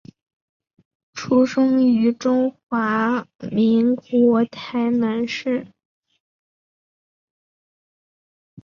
[1.13, 5.67] 出生于中华民国台南市。